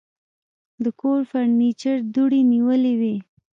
[0.83, 3.15] د کور فرنيچر دوړې نیولې وې.